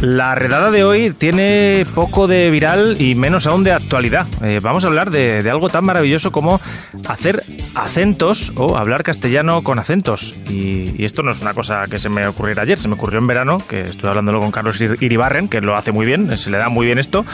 [0.00, 4.28] La redada de hoy tiene poco de viral y menos aún de actualidad.
[4.44, 6.60] Eh, vamos a hablar de, de algo tan maravilloso como
[7.08, 7.42] hacer
[7.74, 10.36] acentos o hablar castellano con acentos.
[10.48, 13.18] Y, y esto no es una cosa que se me ocurriera ayer, se me ocurrió
[13.18, 16.50] en verano, que estuve hablándolo con Carlos Ir- Iribarren, que lo hace muy bien, se
[16.50, 17.26] le da muy bien esto.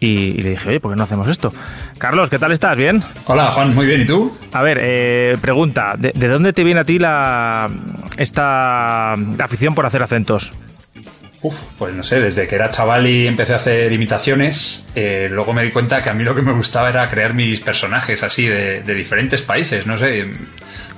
[0.00, 1.52] Y, y le dije, oye, ¿por qué no hacemos esto?
[1.98, 2.76] Carlos, ¿qué tal estás?
[2.76, 3.00] ¿Bien?
[3.26, 4.36] Hola Juan, muy bien, ¿y tú?
[4.52, 7.70] A ver, eh, pregunta, ¿de, de dónde te viene a ti la
[8.16, 10.50] esta afición por hacer acentos?
[11.40, 15.52] Uf, pues no sé, desde que era chaval y empecé a hacer imitaciones, eh, luego
[15.52, 18.46] me di cuenta que a mí lo que me gustaba era crear mis personajes así
[18.46, 20.26] de, de diferentes países, no sé,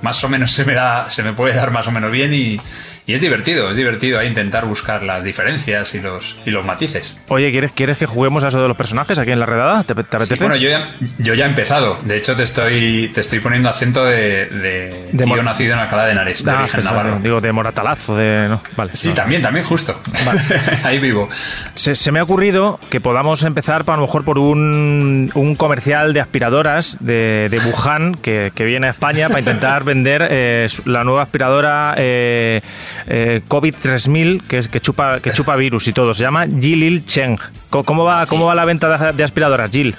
[0.01, 2.59] más o menos se me da, se me puede dar más o menos bien y,
[3.07, 7.19] y es divertido, es divertido ahí intentar buscar las diferencias y los, y los matices.
[7.27, 9.83] Oye, ¿quieres, ¿quieres que juguemos a eso de los personajes aquí en la redada?
[9.83, 10.35] ¿Te, te apetece?
[10.35, 10.87] Sí, bueno, yo ya,
[11.19, 11.97] yo ya he empezado.
[12.03, 16.05] De hecho, te estoy, te estoy poniendo acento de, de, De tío nacido en Alcalá
[16.05, 17.19] de Henares, de Ah, origen navarro.
[17.21, 18.47] digo, de Moratalaz o de...
[18.47, 18.91] No, vale.
[18.93, 19.13] Sí, no.
[19.15, 19.99] también, también, justo.
[20.83, 21.27] Ahí vivo.
[21.75, 26.13] Se, se me ha ocurrido que podamos empezar a lo mejor por un, un comercial
[26.13, 31.03] de aspiradoras de, de Wuhan que, que viene a España para intentar vender eh, la
[31.03, 32.61] nueva aspiradora eh,
[33.07, 36.13] eh, COVID 3000 que, que, chupa, que chupa virus y todo.
[36.13, 37.37] Se llama Jilil Cheng.
[37.69, 39.95] ¿Cómo va, ¿Cómo va la venta de, de aspiradoras, Jill?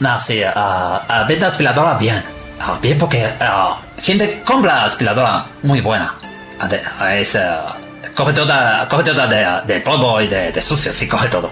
[0.00, 2.16] No, sí, ah, ah, venta aspiradora bien.
[2.60, 6.14] Ah, bien porque ah, gente compra aspiradora muy buena.
[6.58, 7.66] Ah, de- ah, es, ah,
[8.14, 11.50] coge toda, coge toda de, de polvo y de, de sucio, sí, coge todo.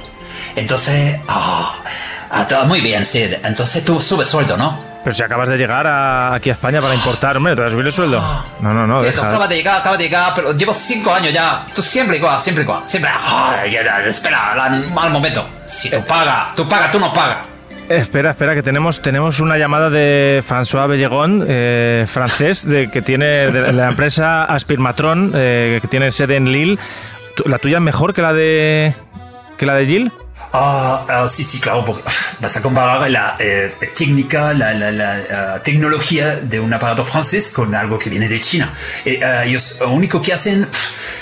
[0.57, 1.73] Entonces, ah,
[2.31, 3.23] ah, muy bien, sí.
[3.45, 4.79] Entonces tú subes sueldo, ¿no?
[5.05, 7.73] Pero si acabas de llegar a- aquí a España para importar, hombre, ¿te vas a
[7.73, 8.21] subir el sueldo?
[8.61, 9.29] No, no, no, deja.
[9.29, 11.65] acabas de llegar, acabas de llegar, pero llevo cinco años ya.
[11.75, 12.81] Tú siempre igual, siempre igual.
[12.87, 13.11] Siempre,
[13.71, 15.49] ya, espera, la- mal momento.
[15.67, 17.39] Si tú pagas, tú pagas, tú no pagas.
[17.89, 23.51] Espera, espera, que tenemos, tenemos una llamada de François Bellegón, eh, francés, de, que tiene
[23.51, 26.79] de la empresa Aspirmatron, eh, que tiene sede en Lille.
[27.35, 28.93] ¿Tu- ¿La tuya es mejor que la de
[29.57, 30.13] que la de Gilles?
[30.53, 32.03] Ah, ah, sí, sí, claro, porque
[32.41, 37.75] vas a comparar la eh, técnica, la, la, la, tecnología de un aparato francés con
[37.75, 38.73] algo que viene de China.
[39.05, 40.67] Eh, ah, ellos lo único que hacen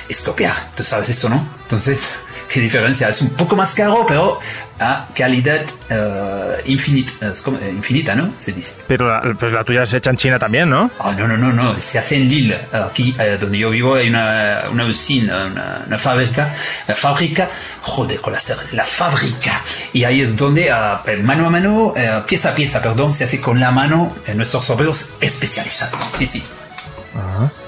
[0.08, 1.48] es copiar, tú sabes esto, ¿no?
[1.62, 2.20] Entonces,
[2.52, 3.08] ¿qué diferencia?
[3.08, 4.38] Es un poco más caro, pero
[4.78, 8.32] a calidad ah, infinita, es como, eh, infinita, ¿no?
[8.38, 8.76] Se dice.
[8.88, 10.90] Pero la, pues la tuya se hecha en China también, ¿no?
[10.98, 14.08] Ah, no, no, no, no, se hace en Lille, aquí eh, donde yo vivo hay
[14.08, 16.52] una, una usina, una, una fábrica,
[16.88, 17.48] la fábrica,
[17.82, 19.52] joder, con las la fábrica,
[19.92, 23.24] y ahí es donde ah, eh, mano a mano, eh, pieza a pieza, perdón, se
[23.24, 26.42] hace con la mano eh, nuestros obreros especializados, sí, sí.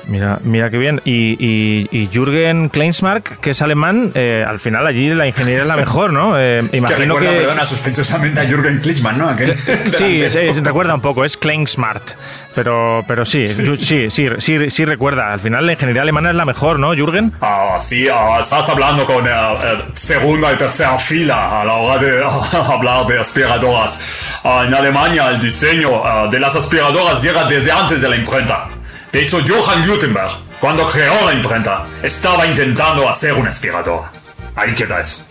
[0.09, 1.03] Mira, mira qué bien.
[1.05, 5.69] Y, y, y Jürgen Kleinsmark, que es alemán, eh, al final allí la ingeniería es
[5.69, 6.39] la mejor, ¿no?
[6.39, 7.41] Eh, Que imagino recuerda, que...
[7.41, 9.29] perdona, sospechosamente a Jürgen Klinsmann, ¿no?
[9.29, 12.13] Aquel Sí, sí, recuerda un poco, es Kleinsmart.
[12.55, 15.33] Pero, pero sí, sí, sí, sí, sí, sí recuerda.
[15.33, 17.33] Al final la ingeniería alemana es la mejor, ¿no, Jürgen?
[17.41, 22.03] Ah, sí, ah, estás hablando con eh, eh, segunda y tercera fila a la hora
[22.03, 22.21] de
[22.73, 24.41] hablar de aspiradoras.
[24.43, 28.69] Ah, en Alemania el diseño de las aspiradoras llega desde antes de la imprenta.
[29.13, 30.31] De hecho, Johann Gutenberg,
[30.61, 34.11] cuando creó la imprenta, estaba intentando hacer una aspiradora.
[34.55, 35.25] Ahí queda eso.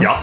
[0.00, 0.20] ¿Ya?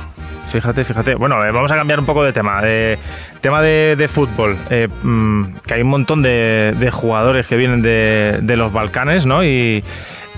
[0.51, 1.15] Fíjate, fíjate.
[1.15, 2.61] Bueno, eh, vamos a cambiar un poco de tema.
[2.61, 2.97] De,
[3.41, 4.57] tema de, de fútbol.
[4.69, 9.25] Eh, mm, que hay un montón de, de jugadores que vienen de, de los Balcanes,
[9.25, 9.43] ¿no?
[9.43, 9.83] Y,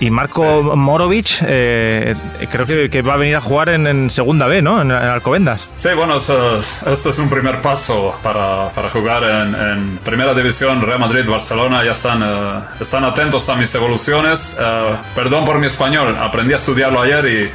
[0.00, 2.14] y Marco Morovic eh,
[2.52, 4.80] creo que, que va a venir a jugar en, en segunda B, ¿no?
[4.80, 5.66] En, en Alcobendas.
[5.74, 10.34] Sí, bueno, eso es- este es un primer paso para, para jugar en, en Primera
[10.34, 10.80] División.
[10.82, 14.58] Real Madrid, Barcelona ya están, eh, están atentos a mis evoluciones.
[14.60, 17.50] Eh, perdón por mi español, aprendí a estudiarlo ayer, y,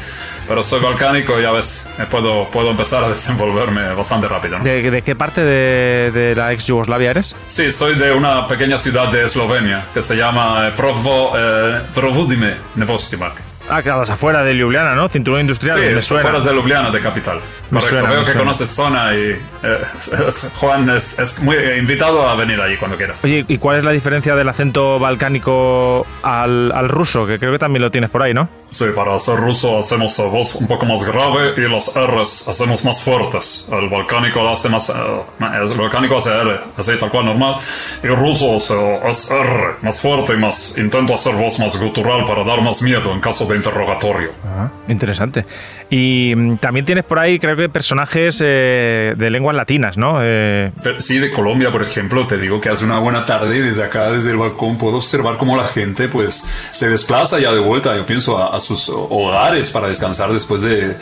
[0.48, 4.58] pero soy balcánico y ya ves, eh, puedo, puedo empezar a desenvolverme bastante rápido.
[4.58, 4.64] ¿no?
[4.64, 7.36] ¿De, de qué parte de, de la ex Yugoslavia eres?
[7.48, 12.54] Sí, soy de una pequeña ciudad de Eslovenia que se llama eh, Provo, eh, Provudime
[12.76, 13.43] Nevostimak.
[13.70, 15.08] Ah, que a las afueras de Ljubljana, ¿no?
[15.10, 15.80] Cinturón industrial.
[15.80, 16.22] Sí, me suena.
[16.22, 17.40] afueras de Ljubljana, de capital.
[17.70, 19.18] Me Correcto, suena, veo que conoces zona y
[19.64, 19.78] eh,
[20.56, 23.24] Juan es, es muy invitado a venir allí cuando quieras.
[23.24, 27.26] Oye, ¿y cuál es la diferencia del acento balcánico al, al ruso?
[27.26, 28.50] Que creo que también lo tienes por ahí, ¿no?
[28.70, 32.84] Sí, para ser ruso hacemos la voz un poco más grave y las R's hacemos
[32.86, 33.70] más fuertes.
[33.72, 34.90] El balcánico lo hace más...
[34.90, 34.94] eh,
[35.40, 37.56] el balcánico hace R, así tal cual normal.
[38.04, 40.78] Y el ruso hace- es R, más fuerte y más...
[40.78, 44.32] Intento hacer voz más gutural para dar más miedo en caso de interrogatorio.
[44.46, 45.46] Ah, interesante.
[45.90, 50.20] Y mm, también tienes por ahí, creo que personajes eh, de lenguas latinas, ¿no?
[50.22, 53.84] Eh, sí, de Colombia, por ejemplo, te digo que hace una buena tarde y desde
[53.84, 57.96] acá, desde el balcón, puedo observar cómo la gente, pues, se desplaza ya de vuelta,
[57.96, 60.96] yo pienso, a, a sus hogares para descansar después de,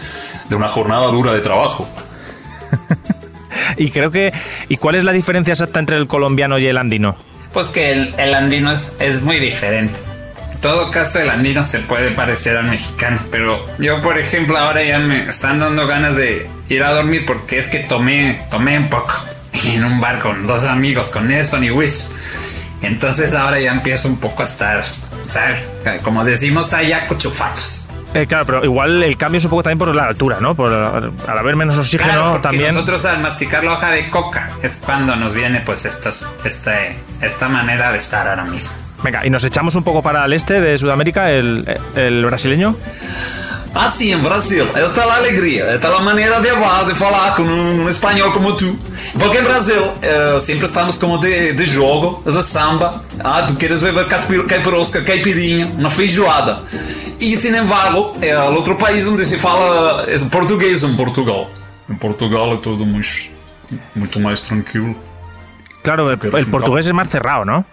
[0.50, 1.88] de una jornada dura de trabajo.
[3.78, 4.32] y creo que...
[4.70, 7.16] ¿Y cuál es la diferencia exacta entre el colombiano y el andino?
[7.54, 10.00] Pues que el, el andino es, es muy diferente.
[10.62, 15.00] Todo caso, el andino se puede parecer al mexicano, pero yo, por ejemplo, ahora ya
[15.00, 19.12] me están dando ganas de ir a dormir porque es que tomé, tomé un poco
[19.66, 22.10] en un bar con dos amigos, con Nelson y Wish.
[22.84, 24.84] Entonces ahora ya empiezo un poco a estar,
[25.28, 25.70] ¿sabes?
[26.04, 27.88] Como decimos allá, cochufatos.
[28.14, 30.54] Eh, claro, pero igual el cambio es un poco también por la altura, ¿no?
[30.54, 32.68] Por, al haber menos oxígeno Claro, también.
[32.68, 37.48] nosotros al masticar la hoja de coca es cuando nos viene pues estos, este, esta
[37.48, 38.74] manera de estar ahora mismo.
[39.04, 41.66] Venga, y nos echamos un poco para el este de Sudamérica, el,
[41.96, 42.76] el brasileño.
[43.74, 44.66] Ah, sim, Brasil.
[44.76, 45.64] Esta é a alegria.
[45.72, 48.78] Esta é a maneira de hablar, de falar com um espanhol como tu.
[49.18, 53.02] Porque em Brasil eh, sempre estamos como de, de jogo, de samba.
[53.24, 56.60] Ah, tu queres caspir- caipirosca, caipirinha, uma feijoada.
[57.18, 61.50] E, sin embargo, é o outro país onde se fala é português em Portugal.
[61.90, 63.08] Em Portugal é tudo muito,
[63.96, 64.96] muito mais tranquilo.
[65.82, 67.64] Claro, el, el un portugués es más cerrado, ¿no?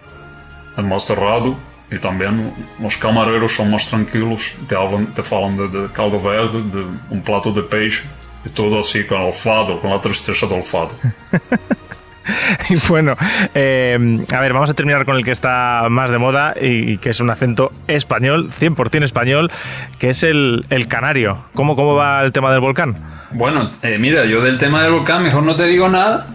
[0.83, 1.57] Mais cerrado
[1.91, 6.61] e também os camareiros são mais tranquilos, te, hablam, te falam de, de caldo verde,
[6.61, 8.07] de um prato de peixe
[8.45, 10.93] e tudo assim com alfado, com a tristeza do alfado.
[12.69, 13.15] Y bueno,
[13.55, 13.97] eh,
[14.31, 17.09] a ver, vamos a terminar con el que está más de moda y, y que
[17.09, 19.51] es un acento español, 100% español,
[19.97, 21.45] que es el, el canario.
[21.53, 22.97] ¿Cómo, ¿Cómo va el tema del volcán?
[23.31, 26.27] Bueno, eh, mira, yo del tema del volcán mejor no te digo nada,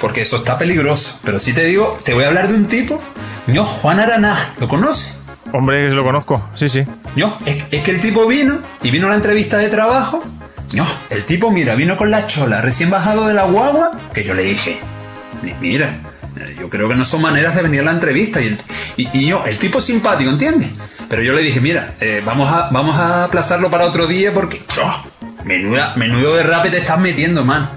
[0.00, 1.20] porque eso está peligroso.
[1.24, 3.02] Pero sí te digo, te voy a hablar de un tipo,
[3.46, 5.18] ño, Juan Araná, ¿lo conoces?
[5.52, 6.84] Hombre, lo conozco, sí, sí.
[7.16, 10.22] ño, es, es que el tipo vino y vino a la entrevista de trabajo.
[10.72, 14.34] ño, el tipo, mira, vino con la chola, recién bajado de la guagua, que yo
[14.34, 14.80] le dije,
[15.42, 15.94] "Ni- mira,
[16.58, 18.40] yo creo que no son maneras de venir a la entrevista.
[18.40, 18.58] Y, el,
[18.96, 20.70] y, y yo, el tipo es simpático, ¿entiendes?
[21.08, 24.60] Pero yo le dije, mira, eh, vamos, a, vamos a aplazarlo para otro día porque,
[24.82, 25.04] ¡oh!
[25.44, 27.68] menuda, menudo derrape te estás metiendo, man.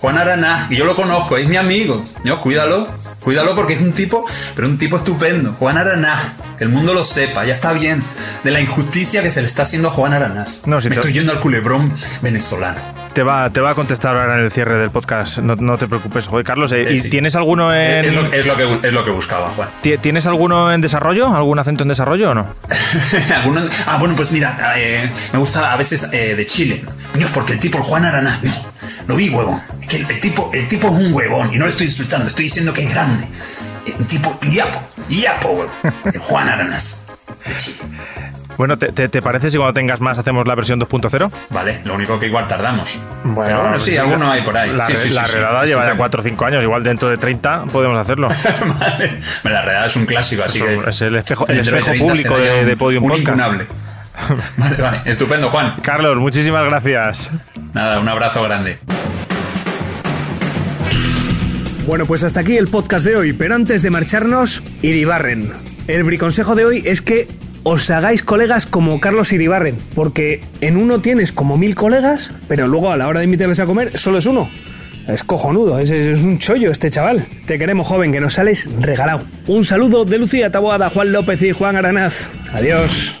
[0.00, 2.02] Juan Araná, que yo lo conozco, es mi amigo.
[2.24, 2.86] Yo, cuídalo,
[3.20, 5.52] cuídalo porque es un tipo, pero un tipo estupendo.
[5.58, 6.14] Juan Araná,
[6.58, 8.02] que el mundo lo sepa, ya está bien.
[8.44, 10.62] De la injusticia que se le está haciendo a Juan Aranás.
[10.66, 12.78] No, si Me estoy yendo al culebrón venezolano.
[13.14, 15.86] Te va, te va a contestar ahora en el cierre del podcast, no, no te
[15.88, 16.26] preocupes.
[16.26, 17.08] Joder, Carlos, eh, Eh, ¿y sí.
[17.08, 18.04] tienes alguno en...
[18.04, 19.70] Es, lo, es lo que, es lo que buscaba, Juan.
[19.82, 21.34] ti- ¿Tienes alguno en desarrollo?
[21.34, 22.46] ¿Algún acento en desarrollo o no?
[23.86, 26.84] Ah, bueno, pues mira, eh, me gusta a veces eh, de Chile.
[27.18, 28.52] No, porque el tipo, el Juan Aranás, no,
[29.06, 29.60] lo vi, huevón.
[29.80, 32.26] Es que el, el tipo, el tipo es un huevón y no lo estoy insultando,
[32.28, 33.26] estoy diciendo que es grande.
[33.98, 35.72] Un tipo, yapo, yapo, huevón.
[36.12, 37.76] El Juan de Chile.
[38.58, 41.30] Bueno, ¿te, te, te parece si cuando tengas más hacemos la versión 2.0?
[41.50, 42.98] Vale, lo único que igual tardamos.
[43.22, 44.72] Bueno, Pero bueno, sí, alguno hay por ahí.
[44.74, 45.98] La, Sí, sí, la sí, redada lleva ya estupendo.
[45.98, 48.28] 4 o 5 años, igual dentro de 30 podemos hacerlo.
[48.80, 49.10] vale.
[49.44, 50.74] La redada es un clásico, así que.
[50.76, 53.28] Es el espejo- el espejo 30 público de- de Podium un Podcast.
[53.28, 53.66] incunable.
[54.56, 55.00] Vale, vale.
[55.04, 55.74] Estupendo, Juan.
[55.82, 57.30] Carlos, muchísimas gracias.
[57.74, 58.78] Nada, un abrazo grande.
[61.86, 65.52] Bueno, pues hasta aquí el podcast de hoy, pero antes de marcharnos, Iribarren.
[65.86, 67.28] El briconsejo de hoy es que
[67.62, 72.90] os hagáis colegas como Carlos Iribarren, porque en uno tienes como mil colegas, pero luego
[72.90, 74.50] a la hora de invitarles a comer solo es uno.
[75.06, 77.24] Es cojonudo, es, es un chollo este chaval.
[77.46, 79.24] Te queremos, joven, que nos sales regalado.
[79.46, 82.28] Un saludo de Lucía Taboada, Juan López y Juan Aranaz.
[82.52, 83.20] Adiós.